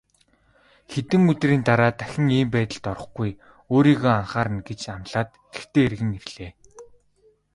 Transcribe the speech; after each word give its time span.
Хэдэн 0.91 1.23
өдрийн 1.31 1.63
дараа 1.69 1.91
дахин 1.99 2.27
ийм 2.39 2.47
байдалд 2.55 2.85
орохгүй, 2.91 3.31
өөрийгөө 3.73 4.13
анхаарна 4.19 4.61
гэж 4.69 4.81
амлаад 4.95 5.29
гэртээ 5.53 5.83
эргэн 5.87 6.11
ирлээ. 6.19 6.51